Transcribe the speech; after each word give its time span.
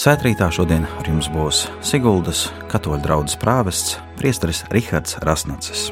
Svētrītā 0.00 0.46
šodien 0.48 0.86
ar 0.96 1.08
jums 1.10 1.26
būs 1.28 1.58
Siguldas 1.84 2.46
katoļu 2.72 3.02
draugs 3.04 3.34
prāvests 3.36 3.98
Priesteris 4.16 4.62
Rihards 4.72 5.18
Rasnacis. 5.26 5.90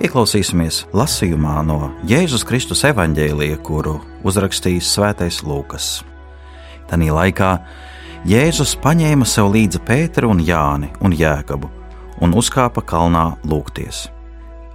Ieklausīsimies 0.00 0.86
lasījumā 0.96 1.58
no 1.68 1.90
Jēzus 2.08 2.46
Kristus 2.48 2.80
evaņģēlija, 2.88 3.58
kuru 3.60 3.98
uzrakstījis 4.24 4.88
Svētais 4.94 5.42
Lūkas. 5.44 5.88
Tanī 6.88 7.10
laikā 7.12 7.50
Jēzus 8.30 8.72
paņēma 8.80 9.28
sev 9.28 9.50
līdzi 9.52 9.82
Pēteru 9.84 10.30
un 10.32 10.40
Jāni 10.40 10.88
un 11.04 11.12
Jēkabu 11.12 11.68
un 12.24 12.32
uzkāpa 12.40 12.80
kalnā 12.80 13.26
lūgties. 13.44 14.06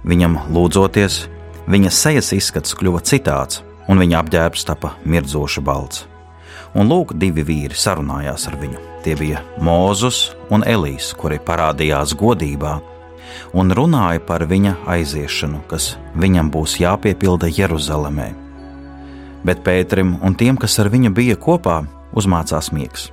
Viņam 0.06 0.38
lūdzoties, 0.54 1.24
viņa 1.66 1.90
sejas 1.90 2.30
izskats 2.38 2.78
kļuva 2.78 3.02
citāds, 3.02 3.58
un 3.90 3.98
viņa 3.98 4.22
apģērbs 4.22 4.68
tapa 4.70 4.92
mirdzoša 5.02 5.66
balts 5.66 6.06
un 6.78 6.90
lūk, 6.90 7.16
divi 7.18 7.44
vīri 7.44 7.76
sarunājās 7.76 8.46
ar 8.50 8.56
viņu. 8.60 8.84
Tie 9.02 9.16
bija 9.18 9.42
Mozus 9.62 10.28
un 10.54 10.64
Elīs, 10.66 11.10
kuri 11.18 11.40
parādījās 11.42 12.14
godībā 12.18 12.78
un 13.52 13.72
runāja 13.74 14.20
par 14.24 14.44
viņa 14.48 14.74
aiziešanu, 14.88 15.62
kas 15.70 15.96
viņam 16.18 16.50
būs 16.52 16.78
jāpiepilda 16.82 17.50
Jeruzalemē. 17.50 18.30
Bet 19.46 19.62
Pēterim 19.64 20.16
un 20.24 20.34
tiem, 20.34 20.58
kas 20.58 20.78
ar 20.82 20.90
viņu 20.92 21.12
bija 21.14 21.38
kopā, 21.38 21.82
uzmācās 22.12 22.72
miegs. 22.74 23.08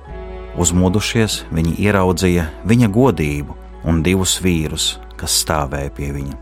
Uzmodušies, 0.56 1.44
viņi 1.52 1.76
ieraudzīja 1.84 2.48
viņa 2.66 2.88
godību 2.92 3.56
un 3.86 4.02
divus 4.02 4.38
vīrus, 4.42 4.96
kas 5.20 5.36
stāvēja 5.44 5.92
pie 5.94 6.10
viņa. 6.14 6.38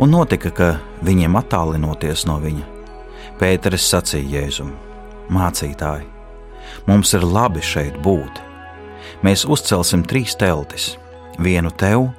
Un 0.00 0.14
notika, 0.14 0.50
ka 0.50 0.70
viņiem 1.04 1.36
attālinoties 1.36 2.24
no 2.28 2.38
viņa, 2.40 2.64
Pēteris 3.40 3.86
sacīja 3.88 4.40
Jēzum: 4.40 4.72
Mācītāji, 5.32 6.08
mums 6.86 7.14
ir 7.14 7.24
labi 7.26 7.62
šeit 7.64 7.98
būt. 8.04 8.40
Mēs 9.24 9.44
uzcelsim 9.44 10.04
trīs 10.06 10.36
teltis- 10.36 10.96
vienu 11.46 11.70
tev, 11.70 12.10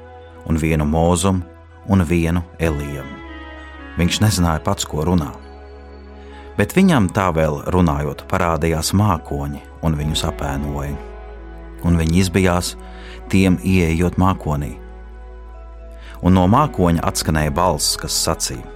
un 0.46 0.58
vienu 0.58 0.86
mūzum, 0.86 1.42
un 1.90 2.04
vienu 2.06 2.44
Elijam. 2.60 3.08
Viņš 3.98 4.20
nezināja 4.22 4.64
pats, 4.64 4.86
ko 4.86 5.06
runā. 5.06 5.32
Bet 6.58 6.74
viņam 6.74 7.10
tā 7.10 7.32
vēl 7.34 7.64
runājot, 7.74 8.28
parādījās 8.28 8.94
mākoņi 8.94 9.62
un 9.84 9.96
viņus 9.96 10.26
apēnoja. 10.30 10.98
Un 11.84 11.98
viņi 11.98 12.22
izbijās 12.22 12.76
tiem 13.30 13.58
ieejot 13.58 14.20
mākonī. 14.22 14.78
Un 16.22 16.38
no 16.38 16.46
mākoņa 16.48 17.02
atskanēja 17.02 17.54
balss, 17.56 17.98
kas 17.98 18.14
sacīja: 18.14 18.68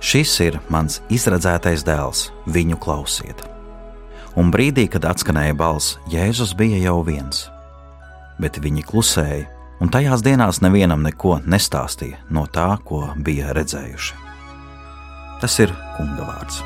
Šis 0.00 0.38
ir 0.40 0.60
mans 0.70 1.00
izredzētais 1.10 1.82
dēls, 1.84 2.30
viņu 2.46 2.78
klausiet! 2.78 3.49
Un 4.38 4.52
brīdī, 4.54 4.86
kad 4.90 5.06
atskanēja 5.08 5.56
balss, 5.58 5.98
Jēzus 6.10 6.54
bija 6.58 6.78
jau 6.84 7.00
viens. 7.06 7.48
Bet 8.40 8.60
viņi 8.62 8.86
klusēja, 8.86 9.48
un 9.80 9.92
tajās 9.92 10.24
dienās 10.26 10.62
nevienam 10.64 11.02
neko 11.06 11.40
nestāstīja 11.48 12.22
no 12.30 12.46
tā, 12.46 12.72
ko 12.84 13.08
bija 13.16 13.54
redzējuši. 13.56 14.16
Tas 15.40 15.60
ir 15.64 15.72
kunga 15.96 16.28
vārds. 16.28 16.60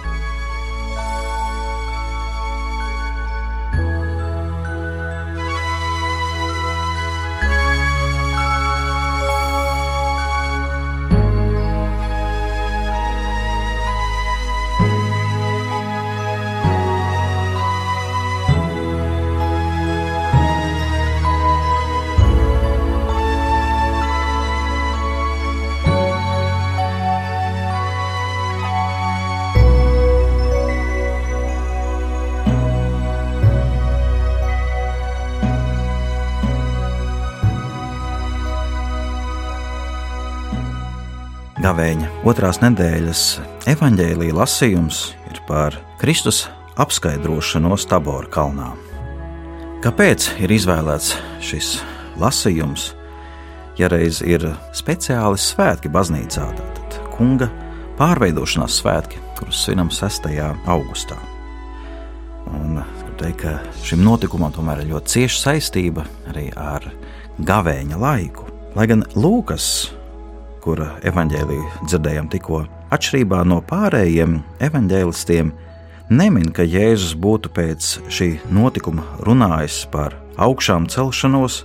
Gavēņa 41.65 42.09
otrās 42.29 42.59
nedēļas 42.61 43.21
evaņģēlīja 43.73 44.35
lasījums 44.37 44.99
ir 45.31 45.39
par 45.49 45.79
Kristus 45.97 46.43
apskaidrošanos 46.77 47.87
Tabora 47.89 48.29
kalnā. 48.29 48.67
Kāpēc 49.81 50.27
ir 50.45 50.53
izvēlēts 50.53 51.15
šis 51.41 51.71
lasījums? 52.21 52.91
Ja 53.81 53.89
reiz 53.89 54.21
ir 54.21 54.45
speciāli 54.77 55.41
svētki 55.41 55.89
baznīcā, 55.89 56.51
tad 56.61 57.01
kunga 57.17 57.49
pārveidošanās 57.97 58.83
svētki, 58.83 59.25
kurus 59.41 59.65
svinam 59.65 59.89
6. 59.89 60.29
augustā. 60.69 61.17
Un, 62.53 62.83
teikt, 63.17 63.41
ka 63.41 63.57
šim 63.81 64.05
notikumam 64.05 64.53
tomēr 64.53 64.85
ir 64.85 64.93
ļoti 64.93 65.17
cieša 65.17 65.45
saistība 65.49 66.05
arī 66.29 66.51
ar 66.53 66.93
gavēņa 67.41 68.05
laiku. 68.05 68.51
Lai 68.77 68.91
gan 68.91 69.09
Lūkas 69.17 69.95
kura 70.65 70.95
evaņģēlīju 71.05 71.85
dzirdējām 71.85 72.31
tikko, 72.33 72.65
atšķirībā 72.95 73.43
no 73.49 73.61
pārējiem 73.69 74.39
evaņģēlistiem, 74.65 75.53
nemin, 76.15 76.51
ka 76.57 76.65
Jēzus 76.65 77.15
būtu 77.21 77.53
pēc 77.55 77.91
šī 78.13 78.31
notikuma 78.55 79.05
runājis 79.27 79.83
par 79.93 80.17
augšām 80.41 80.89
celšanos, 80.93 81.63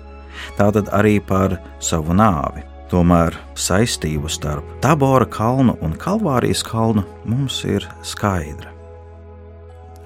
tātad 0.59 0.91
arī 0.95 1.19
par 1.23 1.59
savu 1.83 2.15
nāvi. 2.17 2.65
Tomēr 2.89 3.35
saistība 3.53 4.31
starp 4.33 4.65
Tabora 4.81 5.27
kalnu 5.29 5.75
un 5.85 5.93
Kalvārijas 5.93 6.63
kalnu 6.65 7.03
mums 7.29 7.61
ir 7.69 7.85
skaidra. 8.01 8.73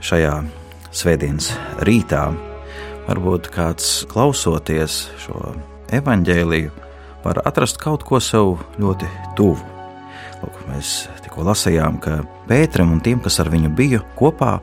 Šajā 0.04 0.42
svētdienas 0.92 1.54
rītā 1.88 2.26
varbūt 3.08 3.48
kāds 3.56 4.02
klausoties 4.12 5.06
šo 5.24 5.54
evaņģēliju 5.96 6.83
var 7.24 7.42
atrast 7.48 7.80
kaut 7.82 8.04
ko 8.08 8.20
sev 8.24 8.58
ļoti 8.82 9.10
tuvu. 9.38 9.60
Lūk, 10.44 10.64
mēs 10.68 10.94
tikko 11.24 11.46
lasījām, 11.48 12.00
ka 12.04 12.22
Pēteram 12.50 12.92
un 12.92 13.04
tiem, 13.04 13.22
kas 13.24 13.40
ar 13.40 13.48
viņu 13.52 13.72
bija 13.78 14.02
kopā, 14.20 14.58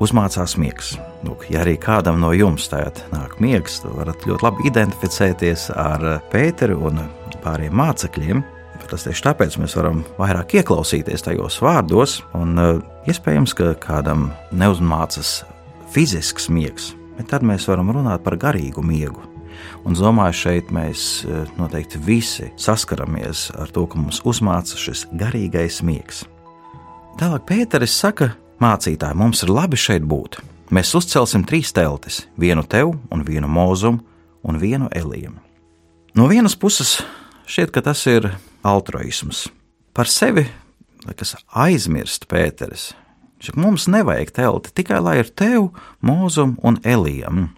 uzmācās 0.00 0.54
miegs. 0.60 0.94
Lūk, 1.26 1.48
ja 1.52 1.64
arī 1.64 1.74
kādam 1.80 2.20
no 2.22 2.30
jums 2.32 2.68
tagad 2.70 3.02
nāk 3.12 3.36
miegs, 3.42 3.80
tad 3.82 3.96
varat 3.98 4.24
ļoti 4.28 4.46
labi 4.46 4.68
identificēties 4.70 5.68
ar 5.74 6.06
Pēteru 6.32 6.78
un 6.88 7.02
pārējiem 7.44 7.76
mācekļiem. 7.82 8.46
Tas 8.90 9.04
tieši 9.06 9.22
tāpēc 9.22 9.54
mēs 9.62 9.76
varam 9.78 10.00
vairāk 10.18 10.56
ieklausīties 10.58 11.22
tajos 11.22 11.60
vārdos, 11.62 12.16
un 12.34 12.58
uh, 12.58 12.80
iespējams, 13.06 13.54
ka 13.54 13.74
kādam 13.78 14.32
neuzmācas 14.50 15.44
fizisks 15.94 16.50
miegs, 16.50 16.90
bet 17.18 17.30
tad 17.30 17.46
mēs 17.46 17.68
varam 17.70 17.92
runāt 17.94 18.24
par 18.26 18.40
garīgu 18.40 18.82
miegu. 18.82 19.29
Un 19.88 19.96
domāju, 19.96 20.36
šeit 20.36 20.70
mēs 20.74 21.24
e, 21.24 21.44
noteikti 21.56 22.00
visi 22.04 22.50
saskaramies 22.60 23.48
ar 23.56 23.72
to, 23.72 23.86
ka 23.88 23.98
mums 24.00 24.20
uzmāca 24.28 24.78
šis 24.78 25.06
garīgais 25.16 25.80
miegs. 25.86 26.24
Tālāk 27.20 27.46
Pēteris 27.48 27.96
saka, 27.96 28.32
mācītāji, 28.62 29.18
mums 29.18 29.42
ir 29.44 29.52
labi 29.52 29.80
šeit 29.80 30.04
būt. 30.08 30.40
Mēs 30.70 30.92
uzcelsim 30.94 31.42
trīs 31.48 31.72
teltis, 31.74 32.22
vienu 32.38 32.62
tev, 32.62 32.94
un 33.10 33.24
vienu 33.26 33.48
mūzumu, 33.50 34.04
un 34.46 34.60
vienu 34.60 34.88
elīmu. 34.94 35.40
No 36.14 36.28
vienas 36.30 36.56
puses, 36.58 37.00
šķiet, 37.50 37.72
ka 37.74 37.82
tas 37.86 38.04
ir 38.10 38.30
altruisms. 38.66 39.48
Par 39.96 40.08
sevi, 40.10 40.46
kas 41.16 41.36
aizmirst 41.50 42.28
Pēteris, 42.30 42.90
mums 43.56 43.88
nevajag 43.90 44.34
telti 44.36 44.74
tikai 44.80 45.00
lai 45.02 45.18
ir 45.22 45.32
tev, 45.32 45.70
mūzum 46.04 46.56
un 46.62 46.78
elijam 46.84 47.48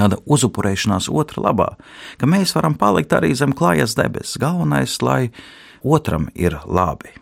tāda 0.00 0.18
uzupurēšanās 0.24 1.10
otra 1.12 1.44
labā, 1.50 1.70
ka 2.20 2.28
mēs 2.30 2.54
varam 2.56 2.76
palikt 2.80 3.12
arī 3.16 3.34
zem 3.36 3.54
klājas 3.56 3.96
debesis. 3.98 4.38
Galvenais, 4.40 4.98
lai 5.04 5.30
otram 5.82 6.28
ir 6.34 6.58
labi. 6.64 7.12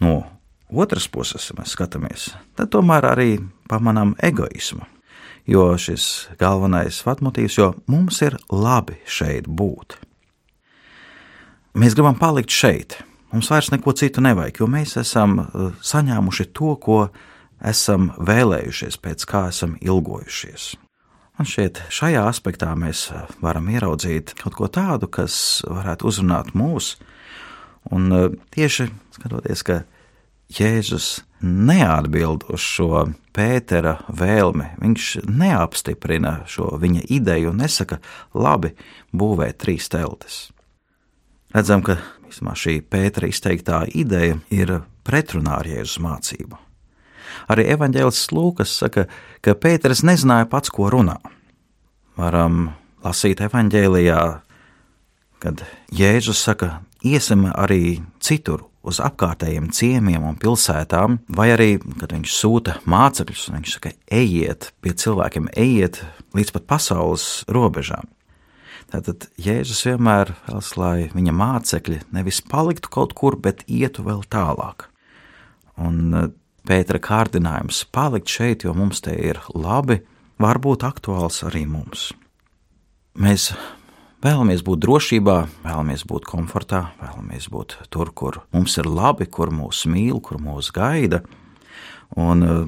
No 0.00 0.24
otras 0.70 1.08
puses, 1.08 1.48
ja 1.48 1.56
mēs 1.56 1.72
skatāmies, 1.76 2.30
tad 2.58 2.72
tomēr 2.74 3.08
arī 3.14 3.30
pamanām 3.70 4.16
egoismu. 4.22 4.84
Jo 5.46 5.76
šis 5.78 6.26
galvenais 6.40 6.98
vatmotīvs, 7.06 7.58
jo 7.60 7.68
mums 7.86 8.18
ir 8.26 8.34
labi 8.50 8.98
šeit 9.06 9.46
būt. 9.46 9.94
Mēs 11.78 11.94
gribam 11.94 12.16
palikt 12.18 12.50
šeit. 12.50 12.96
Mums 13.30 13.50
vairs 13.52 13.70
neko 13.70 13.92
citu 13.94 14.22
nevajag, 14.24 14.58
jo 14.58 14.66
mēs 14.70 14.96
esam 14.98 15.38
uh, 15.38 15.70
saņēmuši 15.86 16.48
to, 16.56 16.72
ko 16.82 16.98
esam 17.62 18.10
vēlējušies, 18.18 18.98
pēc 19.02 19.26
kā 19.28 19.46
esam 19.52 19.76
ilgojušies. 19.84 20.74
Man 21.36 21.44
šķiet, 21.44 21.82
šajā 21.92 22.22
aspektā 22.30 22.70
mēs 22.80 23.10
eh, 23.12 23.26
varam 23.44 23.68
ieraudzīt 23.68 24.32
kaut 24.40 24.56
ko 24.56 24.70
tādu, 24.72 25.08
kas 25.12 25.60
varētu 25.68 26.08
uzrunāt 26.08 26.54
mūs. 26.56 26.94
Un 27.92 28.08
eh, 28.08 28.30
tieši 28.56 28.88
skatoties, 29.18 29.64
ka 29.66 29.82
Jēzus 30.56 31.26
neatbild 31.42 32.46
uz 32.48 32.64
šo 32.64 33.04
Pētera 33.36 33.98
vēlmi. 34.08 34.70
Viņš 34.80 35.10
neapstiprina 35.28 36.38
šo 36.48 36.70
viņa 36.80 37.04
ideju 37.12 37.52
un 37.52 37.60
nesaka, 37.60 37.98
labi, 38.32 38.72
būvēt 39.12 39.60
trīs 39.60 39.90
teltis. 39.92 40.46
Redzam, 41.52 41.84
ka 41.84 41.98
vismā, 42.30 42.56
šī 42.56 42.78
Pētera 42.80 43.28
izteiktā 43.28 43.84
ideja 43.92 44.38
ir 44.48 44.78
pretrunā 45.04 45.60
ar 45.60 45.68
Jēzus 45.68 46.00
mācību. 46.00 46.65
Arī 47.52 47.66
evanģēlis 47.74 48.24
Lūkas 48.34 48.72
saka, 48.82 49.06
ka 49.44 49.56
Pēters 49.58 50.04
nezināja 50.06 50.48
pats, 50.50 50.72
ko 50.72 50.90
runā. 50.92 51.18
Varam 52.16 52.70
lasīt 53.04 53.42
evanģēlijā, 53.44 54.20
kad 55.44 55.62
Jēzus 55.94 56.40
saka, 56.48 56.80
iesim 57.04 57.46
arī 57.52 58.00
citur 58.24 58.64
uz 58.86 59.00
apkārtējiem 59.02 59.68
ciemiemiem 59.74 60.24
un 60.30 60.36
pilsētām, 60.40 61.20
vai 61.28 61.50
arī, 61.54 61.70
kad 62.00 62.14
viņš 62.14 62.34
sūta 62.34 62.76
mācekļus, 62.88 63.48
viņš 63.54 63.76
saka, 63.76 63.92
ejiet 64.14 64.70
pie 64.82 64.94
cilvēkiem, 64.94 65.50
ejiet 65.58 66.02
līdz 66.38 66.54
pat 66.54 66.68
pasaules 66.70 67.26
robežām. 67.50 68.06
Tātad 68.92 69.26
Jēzus 69.42 69.82
vienmēr 69.88 70.30
vēlas, 70.46 70.72
lai 70.78 71.08
viņa 71.10 71.34
mācekļi 71.34 72.00
nevis 72.14 72.38
paliktu 72.46 72.90
kaut 72.94 73.16
kur, 73.18 73.34
bet 73.34 73.64
ietu 73.66 74.04
vēl 74.06 74.22
tālāk. 74.30 74.86
Un 75.82 76.30
Pētera 76.66 76.98
kārdinājums 77.02 77.84
palikt 77.94 78.32
šeit, 78.32 78.64
jo 78.66 78.74
mums 78.74 79.00
te 79.04 79.14
ir 79.14 79.38
labi, 79.54 80.00
var 80.42 80.58
būt 80.58 80.86
aktuāls 80.86 81.44
arī 81.46 81.62
mums. 81.70 82.10
Mēs 83.16 83.52
Vēlamies 84.26 84.62
būt 84.64 84.80
drošībā, 84.80 85.34
vēlamies 85.62 86.02
būt 86.08 86.24
komfortā, 86.26 86.80
vēlamies 86.98 87.50
būt 87.52 87.76
tur, 87.92 88.10
kur 88.16 88.40
mums 88.54 88.74
ir 88.80 88.88
labi, 88.88 89.28
kur 89.28 89.52
mūs 89.54 89.84
mīl, 89.92 90.22
kur 90.24 90.40
mūs 90.42 90.72
gaida. 90.74 91.20
Un, 92.16 92.42
eh, 92.42 92.64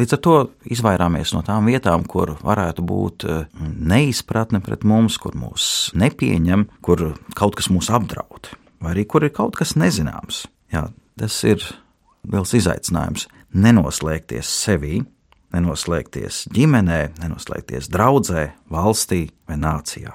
līdz 0.00 0.16
ar 0.16 0.20
to 0.24 0.36
izvairāmies 0.64 1.34
no 1.36 1.44
tām 1.46 1.68
vietām, 1.68 2.06
kur 2.08 2.34
varētu 2.40 2.82
būt 2.82 3.28
eh, 3.28 3.44
neizpratne 3.60 4.62
pret 4.64 4.82
mums, 4.84 5.18
kur 5.18 5.36
mūs 5.36 5.92
nepieņem, 5.94 6.66
kur 6.80 7.14
kaut 7.34 7.54
kas 7.60 7.68
mūs 7.68 7.92
apdraud, 7.92 8.50
vai 8.80 8.94
arī 8.94 9.06
kur 9.06 9.22
ir 9.22 9.30
kaut 9.30 9.54
kas 9.54 9.76
nezināms. 9.76 10.46
Jā, 10.72 10.88
tas 11.18 11.44
ir 11.44 11.60
liels 12.24 12.56
izaicinājums 12.56 13.28
nenoslēgties 13.54 14.50
sevī, 14.64 15.00
nenoslēgties 15.54 16.46
ģimenē, 16.54 17.00
nenoslēgties 17.22 17.90
draudzē, 17.92 18.50
valstī 18.72 19.26
vai 19.46 19.60
nācijā 19.60 20.14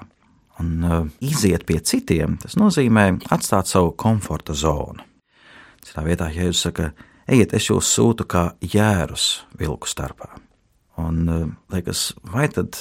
un 0.62 0.84
uh, 0.84 1.06
iziet 1.20 1.66
pie 1.66 1.80
citiem, 1.84 2.36
tas 2.42 2.56
nozīmē 2.60 3.06
atstāt 3.34 3.70
savu 3.70 3.92
komforta 3.98 4.54
zonu. 4.56 5.04
Citā 5.82 6.04
vietā 6.06 6.28
Jēzus 6.30 6.66
saka, 6.68 6.90
ejiet, 7.26 7.54
es 7.56 7.68
jūs 7.70 7.90
sūtu 7.96 8.26
kā 8.30 8.52
jērus 8.62 9.42
vilku 9.58 9.90
starpā. 9.90 10.30
Un 11.02 11.22
uh, 11.28 11.46
liekas, 11.72 12.12
vai 12.34 12.48
tad 12.52 12.78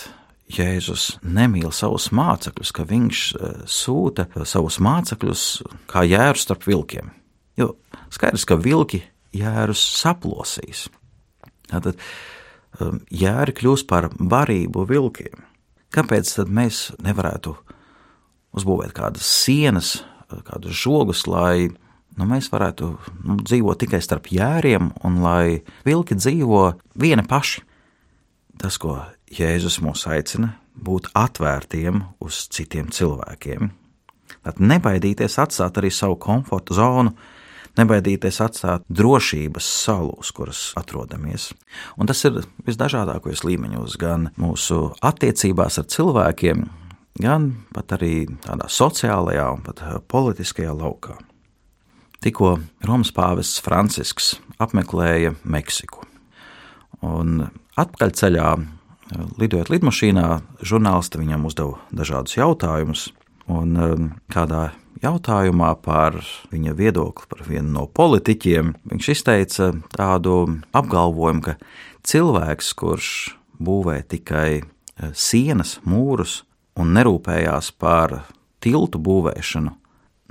Jēzus 0.51 1.15
nemīl 1.24 1.71
savus 1.74 2.09
mācekļus, 2.15 2.74
ka 2.75 2.86
viņš 2.88 3.24
uh, 3.38 3.56
sūta 3.65 4.27
savus 4.44 4.81
mācekļus 4.83 5.45
kā 5.92 6.06
jērus 6.07 6.45
starp 6.47 6.68
vilkiem? 6.68 7.13
Jo 7.59 7.74
skaidrs, 8.13 8.45
ka 8.47 8.59
vilki 8.59 9.01
jērus 9.36 9.81
saplosīs. 10.01 10.88
Tātad 11.72 12.00
um, 12.80 13.00
jēri 13.12 13.56
kļūs 13.57 13.86
par 13.89 14.10
barību 14.16 14.86
vilkiem. 14.89 15.45
Kāpēc 15.92 16.36
tad 16.38 16.51
mēs 16.51 16.89
nevarētu 17.04 17.56
uzbūvēt 18.56 18.94
kādas 18.95 19.28
sienas, 19.28 20.01
kādus 20.48 20.75
žogus, 20.80 21.25
lai 21.28 21.68
nu, 21.68 22.28
mēs 22.28 22.48
varētu 22.51 22.94
nu, 23.25 23.38
dzīvot 23.44 23.81
tikai 23.83 24.00
starp 24.04 24.31
jēriem 24.31 24.92
un 25.07 25.19
lai 25.24 25.62
vilki 25.88 26.16
dzīvo 26.19 26.63
vieni 27.00 27.28
paši? 27.28 27.66
Tas, 28.62 28.78
ko 28.78 29.00
Jēzus 29.31 29.80
mūs 29.81 30.06
aicina, 30.12 30.54
būt 30.75 31.12
atvērtiem 31.18 32.04
uz 32.24 32.45
citiem 32.51 32.92
cilvēkiem. 32.94 33.72
Tad 34.42 34.60
nebaidīties 34.63 35.38
atstāt 35.42 35.80
arī 35.80 35.92
savu 35.94 36.18
komforta 36.22 36.75
zonu, 36.78 37.13
nebaidīties 37.79 38.41
atstāt 38.44 38.83
drošības 38.91 39.68
salu, 39.85 40.15
uz 40.19 40.31
kuras 40.35 40.62
atrodamies. 40.79 41.51
Un 41.97 42.09
tas 42.09 42.21
ir 42.27 42.41
visdažādākajos 42.68 43.45
līmeņos, 43.47 43.97
gan 44.01 44.29
mūsu 44.41 44.91
attiecībās 45.06 45.79
ar 45.81 45.88
cilvēkiem, 45.91 46.65
gan 47.21 47.51
pat 47.75 47.95
arī 47.97 48.25
tādā 48.45 48.69
sociālajā 48.71 49.47
un 49.56 49.65
pat 49.65 49.83
eh, 49.85 50.00
politiskajā 50.12 50.73
laukā. 50.75 51.18
Tikko 52.21 52.59
Romas 52.85 53.09
pāvests 53.15 53.62
Francisks 53.65 54.35
apmeklēja 54.62 55.33
Meksiku. 55.44 56.06
Un 57.01 57.47
atpakaļceļā, 57.81 58.50
eh, 58.59 59.25
lidojot 59.41 59.73
lidmašīnā, 59.73 60.27
žurnālisti 60.62 61.23
viņam 61.23 61.47
uzdeva 61.50 61.79
dažādus 61.91 62.38
jautājumus. 62.38 63.09
Un 63.51 63.75
eh, 63.77 64.06
kādā 64.31 64.69
jautājumā 65.01 65.74
par 65.83 66.19
viņa 66.51 66.75
viedokli 66.77 67.30
par 67.31 67.44
vienu 67.48 67.74
no 67.75 67.88
politiķiem, 67.88 68.75
viņš 68.92 69.09
izteica 69.15 69.71
tādu 69.95 70.38
apgalvojumu, 70.77 71.44
ka 71.45 71.57
cilvēks, 72.07 72.74
kurš 72.77 73.12
būvē 73.62 74.01
tikai 74.12 74.62
eh, 74.62 75.12
sienas, 75.13 75.80
mūrus 75.83 76.42
un 76.80 76.94
nerūpējās 76.95 77.74
par 77.81 78.21
tiltu 78.62 79.01
būvēšanu, 79.01 79.75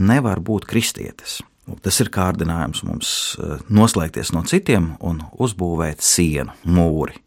nevar 0.01 0.41
būt 0.41 0.69
kristietis. 0.71 1.41
Tas 1.85 2.01
ir 2.03 2.11
kārdinājums 2.11 2.85
mums 2.87 3.11
eh, 3.39 3.59
noslēgties 3.69 4.33
no 4.35 4.45
citiem 4.49 4.95
un 5.05 5.25
uzbūvēt 5.39 6.03
sienu, 6.03 6.57
mūri. 6.65 7.19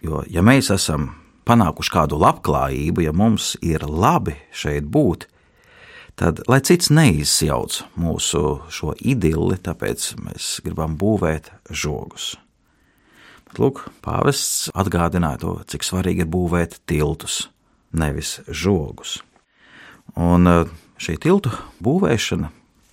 Jo, 0.00 0.22
ja 0.30 0.44
mēs 0.44 0.70
esam 0.72 1.10
panākuši 1.48 1.92
kādu 1.92 2.20
labklājību, 2.20 3.04
ja 3.04 3.12
mums 3.16 3.52
ir 3.64 3.84
labi 3.84 4.36
šeit 4.56 4.86
būt, 4.88 5.26
tad 6.20 6.42
lai 6.50 6.60
cits 6.60 6.90
neizjauc 6.92 7.80
mūsu 8.00 8.44
šo 8.72 8.92
idili, 9.00 9.56
tāpēc 9.56 10.12
mēs 10.20 10.52
gribam 10.64 10.98
būvēt 11.00 11.48
žogus. 11.72 12.34
Bet, 13.48 13.58
lūk, 13.62 13.86
pāvests 14.04 14.68
atgādināja 14.78 15.40
to, 15.42 15.54
cik 15.72 15.86
svarīgi 15.86 16.26
ir 16.26 16.30
būvēt 16.30 16.82
tiltus, 16.90 17.46
nevis 17.96 18.38
žogus. 18.46 19.18
Un 20.20 20.46
eh, 20.50 20.66
šī 21.00 21.16
tiltu 21.24 21.52
būvēšana 21.82 22.50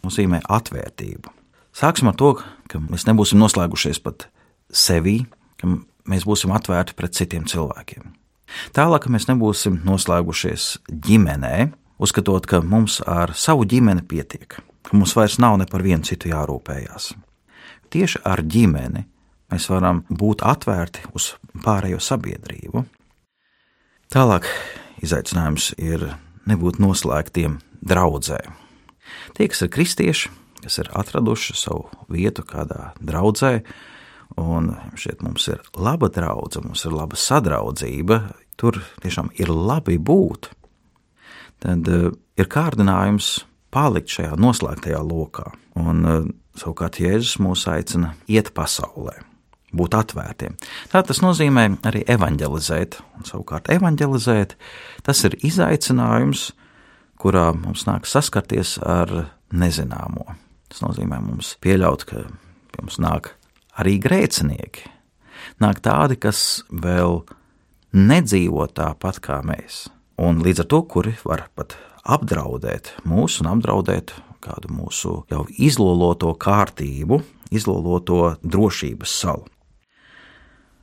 nozīmē 0.08 0.42
atvērtību. 0.48 1.34
Sāksim 1.78 2.10
ar 2.10 2.16
to, 2.18 2.32
ka 2.72 2.80
mēs 2.82 3.06
nebūsim 3.10 3.42
noslēgušies 3.42 4.00
pat 4.02 4.30
sevī, 4.74 5.20
ka 5.60 5.70
mēs 6.10 6.26
būsim 6.26 6.54
atvērti 6.56 6.96
pret 6.98 7.14
citiem 7.18 7.46
cilvēkiem. 7.50 8.16
Tālāk, 8.74 9.10
mēs 9.12 9.28
nebūsim 9.30 9.82
noslēgušies 9.86 10.78
ģimenē, 10.88 11.68
uzskatot, 12.00 12.46
ka 12.46 12.62
mums 12.62 13.00
ar 13.06 13.34
savu 13.36 13.66
ģimeni 13.70 14.06
pietiek, 14.08 14.58
ka 14.58 14.98
mums 14.98 15.16
vairs 15.18 15.38
nav 15.42 15.58
ne 15.62 15.68
par 15.70 15.84
vienu 15.86 16.06
citu 16.08 16.32
jārūpējās. 16.32 17.14
Tieši 17.94 18.24
ar 18.28 18.44
ģimeni 18.44 19.06
mēs 19.52 19.70
varam 19.72 20.04
būt 20.10 20.44
atvērti 20.46 21.08
uz 21.16 21.34
pārējo 21.64 22.00
sabiedrību. 22.04 22.84
Tālāk 24.14 24.48
izaicinājums 25.04 25.74
ir 25.80 26.10
nebūt 26.48 26.80
noslēgtiem 26.84 27.60
draudzē. 27.84 28.40
Tie, 29.36 29.48
kas 29.48 29.64
ir 29.64 29.72
kristieši, 29.72 30.32
kas 30.64 30.80
ir 30.82 30.92
atraduši 30.96 31.56
savu 31.56 31.88
vietu 32.12 32.44
kādā 32.48 32.92
draudzē, 33.00 33.62
un 34.40 34.74
šeit 35.00 35.24
mums 35.24 35.48
ir 35.52 35.64
laba 35.76 36.10
draudzene, 36.12 36.72
mums 36.72 36.84
ir 36.88 36.96
laba 36.96 37.20
sadraudzība, 37.20 38.22
tur 38.60 38.82
tiešām 39.04 39.32
ir 39.40 39.52
labi 39.52 39.98
būt 40.00 40.52
tad 41.64 41.88
uh, 41.92 42.10
ir 42.38 42.50
kārdinājums 42.52 43.38
palikt 43.74 44.14
šajā 44.14 44.36
noslēgtajā 44.40 45.00
lokā. 45.04 45.50
Un, 45.78 46.04
uh, 46.06 46.28
savukārt 46.58 47.00
Jēzus 47.02 47.38
mūs 47.44 47.66
aicina 47.70 48.14
iet 48.32 48.52
pasaulē, 48.58 49.16
būt 49.78 49.98
atvērtiem. 49.98 50.58
Tā 50.92 51.04
tas 51.06 51.22
nozīmē 51.24 51.68
arī 51.88 52.04
evanģelizēt, 52.10 53.00
un 53.18 53.28
savukārt 53.28 53.70
evanģelizēt 53.74 54.56
tas 55.06 55.24
ir 55.28 55.38
izaicinājums, 55.46 56.52
kurā 57.22 57.50
mums 57.58 57.86
nāk 57.90 58.10
saskarties 58.10 58.78
ar 58.86 59.14
nezināmo. 59.54 60.28
Tas 60.68 60.84
nozīmē 60.84 61.20
mums 61.24 61.56
pieļaut, 61.64 62.06
ka 62.10 62.26
pie 62.74 62.84
mums 62.84 63.00
nāk 63.02 63.34
arī 63.80 63.98
grēcinieki. 64.04 64.90
Nāk 65.64 65.80
tādi, 65.86 66.18
kas 66.20 66.64
vēl 66.70 67.22
nedzīvo 67.96 68.68
tāpat 68.76 69.22
kā 69.24 69.40
mēs 69.46 69.88
un 70.22 70.42
līdz 70.46 70.64
ar 70.64 70.70
to, 70.72 70.82
kuri 70.90 71.16
var 71.26 71.48
pat 71.58 71.78
apdraudēt 72.08 72.96
mūsu 73.08 73.44
un 73.44 73.52
apdraudēt 73.56 74.16
kādu 74.44 74.72
mūsu 74.72 75.22
jau 75.32 75.44
izloloto 75.50 76.32
kārtību, 76.40 77.20
izloloto 77.52 78.36
drošības 78.44 79.14
salu. 79.22 79.48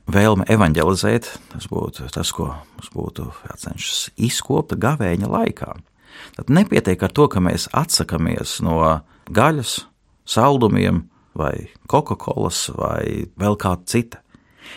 Vēlme 0.05 0.45
evanģelizēt, 0.53 1.31
tas 1.49 1.65
būtu 1.71 2.05
tas, 2.13 2.29
ko 2.35 2.51
mums 2.53 2.91
būtu 2.93 3.25
jācenšas 3.47 4.11
izkopt 4.21 4.75
gavēņa 4.77 5.29
laikā. 5.31 5.71
Tad 6.37 6.51
nepietiek 6.53 7.01
ar 7.01 7.11
to, 7.11 7.25
ka 7.31 7.41
mēs 7.41 7.65
atsakāmies 7.73 8.59
no 8.63 8.77
gaļas, 9.33 9.79
saldumiem 10.29 11.07
vai 11.35 11.71
Coca-Cola, 11.89 12.53
vai 12.77 13.25
vēl 13.33 13.57
kāda 13.59 13.89
cita. 13.89 14.21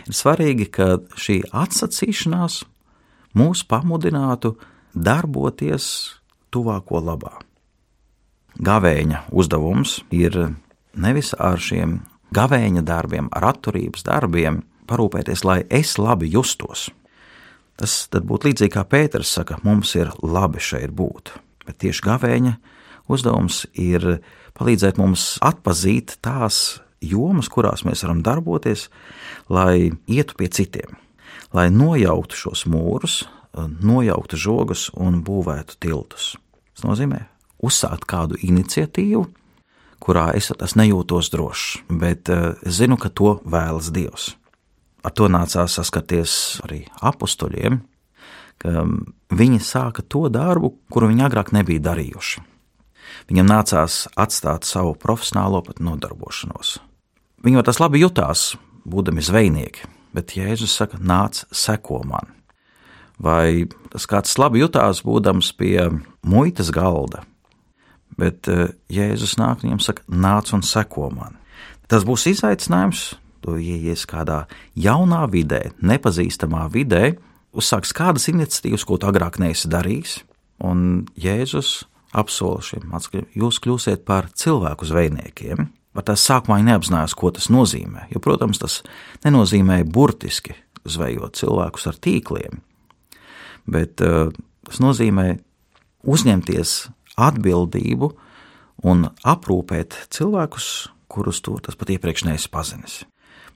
Ir 0.09 0.17
svarīgi, 0.17 0.69
ka 0.73 0.97
šī 1.21 1.43
atsacīšanās 1.53 2.63
mūs 3.39 3.65
pamudinātu 3.69 4.55
darboties 4.95 5.87
tuvāko 6.53 7.03
labā. 7.05 7.37
Gavēņa 8.59 9.29
uzdevums 9.31 10.01
ir 10.11 10.35
nevis 10.99 11.35
ar 11.39 11.61
šiem 11.63 12.01
gavēņa 12.35 12.83
darbiem, 12.83 13.29
ar 13.33 13.53
atturības 13.53 14.05
darbiem 14.09 14.63
parūpēties, 14.89 15.45
lai 15.47 15.61
es 15.71 15.97
labi 16.01 16.31
justos. 16.33 16.89
Tas 17.79 18.09
būtu 18.11 18.51
līdzīgi 18.51 18.75
kā 18.75 18.83
Pēters 18.89 19.31
saka, 19.37 19.61
mums 19.63 19.95
ir 19.95 20.11
labi 20.23 20.59
šeit 20.59 20.91
būt. 20.91 21.37
Bet 21.69 21.79
tieši 21.85 22.03
gavēņa 22.09 22.55
uzdevums 23.13 23.63
ir 23.79 24.19
palīdzēt 24.59 24.99
mums 24.99 25.37
atpazīt 25.45 26.17
tās 26.25 26.81
jomas, 27.05 27.51
kurās 27.53 27.85
mēs 27.87 28.03
varam 28.03 28.25
darboties, 28.27 28.89
lai 29.53 29.93
ietu 30.11 30.35
pie 30.39 30.49
citiem, 30.51 30.99
lai 31.55 31.69
nojauktu 31.73 32.37
šos 32.37 32.67
mūrus, 32.69 33.23
nojauktu 33.57 34.39
žogus 34.39 34.89
un 34.97 35.23
būvētu 35.25 35.79
tiltus. 35.83 36.35
Tas 36.77 36.87
nozīmē 36.87 37.25
uzsākt 37.65 38.07
kādu 38.09 38.39
iniciatīvu, 38.45 39.25
kurā 40.03 40.31
es, 40.39 40.53
es 40.53 40.77
nejūtos 40.79 41.31
drošs, 41.33 41.83
bet 41.91 42.31
uh, 42.31 42.55
es 42.63 42.79
zinu, 42.79 42.99
ka 43.01 43.11
to 43.11 43.39
vēlas 43.43 43.91
Dievs. 43.95 44.35
Ar 45.03 45.15
to 45.15 45.29
nācās 45.31 45.79
saskarties 45.79 46.33
arī 46.67 46.85
apstuļiem, 47.03 47.81
ka 48.63 48.75
mm, 48.83 49.01
viņi 49.35 49.61
sāka 49.63 50.05
to 50.07 50.27
darbu, 50.33 50.75
kuru 50.93 51.11
viņi 51.11 51.27
agrāk 51.27 51.53
nebija 51.57 51.83
darījuši. 51.91 52.45
Viņam 53.29 53.49
nācās 53.49 54.01
atstāt 54.19 54.67
savu 54.69 54.95
profesionālo 54.99 55.63
pat 55.65 55.81
nodarbošanos. 55.83 56.79
Viņi 57.45 57.61
jau 57.61 57.65
tas 57.67 57.81
labi 57.81 58.03
jutās, 58.03 58.53
būdami 58.89 59.23
zvejnieki, 59.25 59.87
bet 60.19 60.35
Jēzus 60.35 60.75
saka, 60.75 60.99
nāc, 60.99 61.45
seko 61.55 62.03
man. 62.07 62.35
Vai 63.23 63.67
tas 63.91 64.07
kāds 64.11 64.37
labi 64.39 64.63
jutās, 64.63 65.03
būdams 65.07 65.53
pie 65.59 65.89
muitas 66.27 66.71
galda, 66.75 67.25
bet 68.19 68.51
eh, 68.51 68.69
Jēzus 68.91 69.39
nāk 69.39 69.63
un 69.63 69.71
viņam 69.71 69.83
saka, 69.83 70.07
nāc 70.11 70.53
un 70.55 70.63
seko 70.67 71.09
man. 71.15 71.39
Tas 71.91 72.05
būs 72.07 72.29
izaicinājums, 72.35 73.17
tu 73.43 73.57
ieies 73.59 74.05
kādā 74.11 74.45
jaunā 74.77 75.25
vidē, 75.31 75.69
nepazīstamā 75.81 76.67
vidē, 76.75 77.17
uzsāks 77.57 77.95
kādas 77.97 78.29
iniciatīvas, 78.31 78.85
ko 78.87 78.99
tu 79.01 79.09
agrāk 79.09 79.39
neesi 79.43 79.71
darījis, 79.73 80.19
un 80.67 81.09
Jēzus 81.19 81.87
apsola 82.19 82.63
šiem 82.65 82.87
mācekļiem, 82.91 83.27
jūs 83.39 83.59
kļūsiet 83.65 84.05
par 84.09 84.31
cilvēku 84.37 84.89
zvejniekiem. 84.89 85.69
Pat 85.97 86.11
tās 86.11 86.25
sākumā 86.29 86.61
neapzinājās, 86.67 87.17
ko 87.17 87.31
tas 87.35 87.49
nozīmē. 87.53 88.07
Jo, 88.13 88.21
protams, 88.23 88.61
tas 88.61 88.81
nenozīmē 89.25 89.81
burtiski 89.89 90.55
zvejot 90.89 91.39
cilvēkus 91.41 91.89
ar 91.91 91.99
tīkliem, 92.05 92.61
bet 93.69 94.03
uh, 94.05 94.31
tas 94.69 94.81
nozīmē 94.85 95.33
uzņemties 96.09 96.75
atbildību 97.19 98.13
un 98.89 99.09
aprūpēt 99.27 99.97
cilvēkus, 100.15 100.69
kurus 101.11 101.41
tu 101.43 101.57
tas 101.65 101.79
pat 101.79 101.91
iepriekš 101.97 102.27
neesi 102.29 102.51
pazinis. 102.53 103.01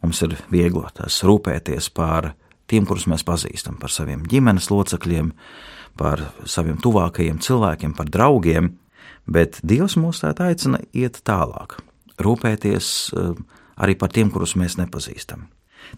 Mums 0.03 0.23
ir 0.27 0.35
viegli 0.51 0.83
tas 0.97 1.21
rūpēties 1.23 1.93
par 1.95 2.33
tiem, 2.71 2.87
kurus 2.89 3.07
mēs 3.11 3.23
pazīstam, 3.27 3.77
par 3.79 3.93
saviem 3.93 4.25
ģimenes 4.27 4.71
locekļiem, 4.73 5.31
par 6.01 6.25
saviem 6.49 6.81
tuvākajiem 6.83 7.39
cilvēkiem, 7.45 7.95
par 7.95 8.11
draugiem, 8.11 8.73
bet 9.31 9.61
Dievs 9.63 9.95
mūs 10.01 10.25
tā 10.25 10.33
aicina 10.49 10.81
iet 10.97 11.21
tālāk, 11.29 11.77
rūpēties 12.21 12.87
eh, 13.17 13.35
arī 13.83 13.97
par 13.99 14.13
tiem, 14.13 14.31
kurus 14.33 14.57
mēs 14.59 14.79
nepazīstam. 14.81 15.49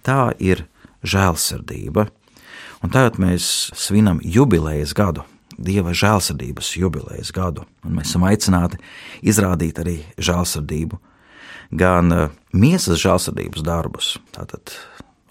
Tā 0.07 0.35
ir 0.39 0.67
žēlsirdība, 1.05 2.09
un 2.83 2.93
tagad 2.93 3.21
mēs 3.21 3.71
svinam 3.77 4.21
jubilejas 4.25 4.95
gadu 4.97 5.27
Dieva 5.55 5.93
žēlsirdības 5.95 6.73
jubilejas 6.81 7.31
gadu, 7.35 7.65
un 7.87 7.99
mēs 7.99 8.11
esam 8.11 8.25
aicināti 8.27 8.81
izrādīt 9.23 9.79
arī 9.79 10.01
žēlsirdību, 10.19 10.99
gan 11.71 12.11
eh, 12.15 12.33
miesas 12.53 12.99
žēlsirdības 13.03 13.63
darbus, 13.67 14.17
tātad 14.35 14.75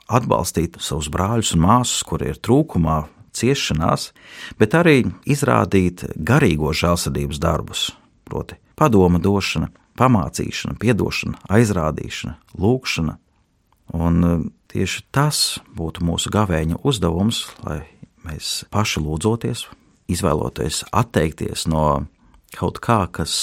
atbalstīt 0.07 0.79
savus 0.83 1.09
brāļus 1.11 1.53
un 1.57 1.65
māsas, 1.65 2.05
kuri 2.07 2.31
ir 2.31 2.39
trūkumā, 2.43 3.03
ciešanās, 3.33 4.11
bet 4.59 4.75
arī 4.77 5.01
izrādīt 5.25 6.05
garīgo 6.15 6.71
žēlsirdības 6.77 7.39
darbus, 7.41 7.87
proti, 8.29 8.59
padoma 8.79 9.19
došana, 9.19 9.71
pamācīšana, 9.99 10.77
piedošana, 10.81 11.39
aizrādīšana, 11.53 12.37
lūkšana. 12.59 13.17
Un 13.93 14.27
eh, 14.27 14.43
tieši 14.73 15.05
tas 15.13 15.59
būtu 15.75 16.05
mūsu 16.05 16.33
gavēņa 16.33 16.81
uzdevums, 16.83 17.45
lai 17.65 17.83
mēs 18.23 18.63
paši 18.73 19.03
lūdzoties 19.03 19.67
izvēloties 20.11 20.83
atteikties 20.91 21.67
no 21.71 22.05
kaut 22.53 22.79
kā, 22.83 23.03
kas 23.09 23.33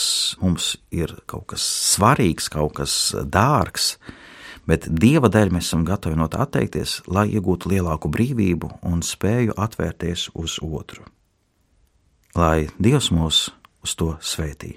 mums 0.41 0.77
ir 0.95 1.17
kaut 1.31 1.51
kas 1.55 1.65
svarīgs, 1.65 2.51
kaut 2.53 2.77
kas 2.79 2.95
dārgs, 3.27 3.97
bet 4.71 4.87
dieva 4.87 5.31
dēļ 5.33 5.55
mēs 5.57 5.71
esam 5.71 5.87
gatavi 5.89 6.19
no 6.19 6.29
tā 6.31 6.45
atteikties, 6.47 7.01
lai 7.11 7.27
iegūtu 7.33 7.73
lielāku 7.73 8.11
brīvību 8.13 8.77
un 8.87 9.03
spēju 9.07 9.57
atvērties 9.59 10.29
uz 10.39 10.61
otru. 10.63 11.07
Lai 12.39 12.69
Dievs 12.79 13.11
mūs 13.11 13.49
uz 13.83 13.97
to 13.99 14.15
svētī. 14.23 14.77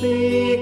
be 0.00 0.57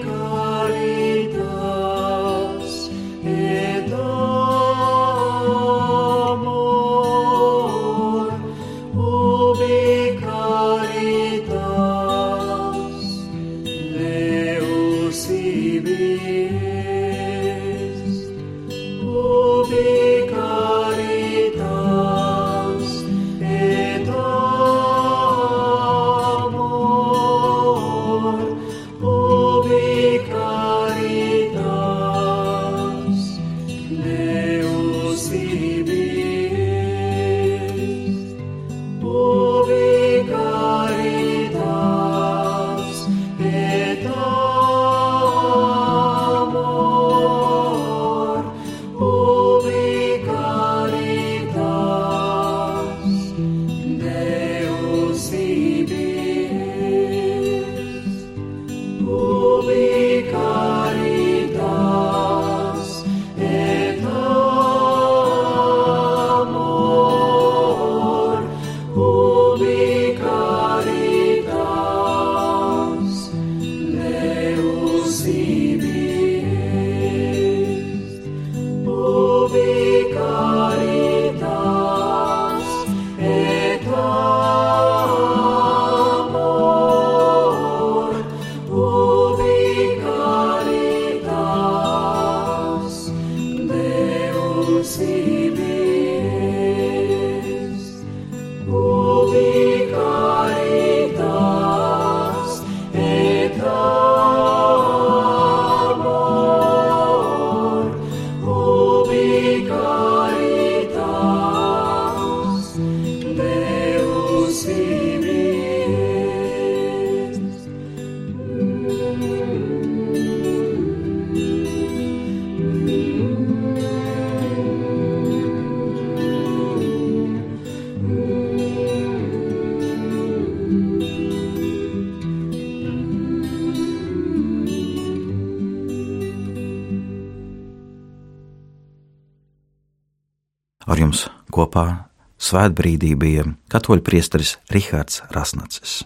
kopā 141.77 142.09
svētbrīdī 142.41 143.13
bija 143.21 143.45
katoļu 143.73 144.05
priesteris 144.05 144.57
Rihards 144.73 145.23
Rasnacis. 145.35 146.05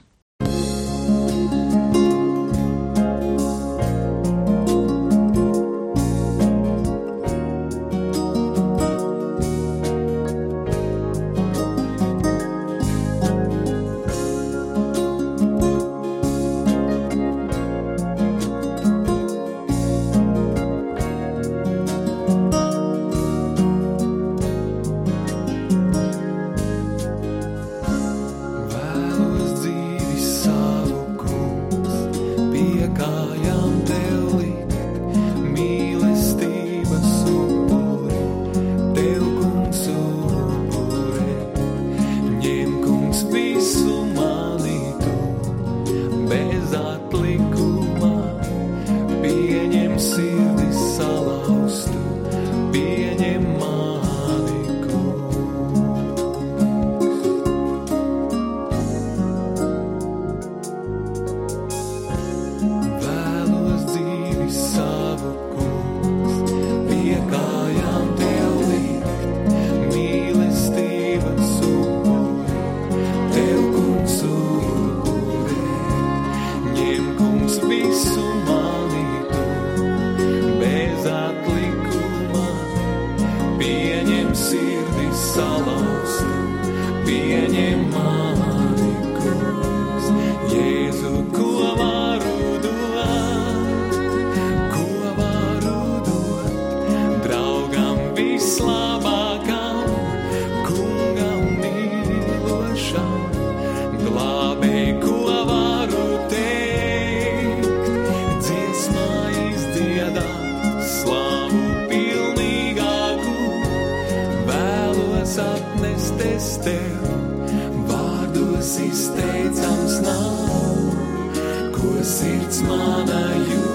Sirds 122.20 123.69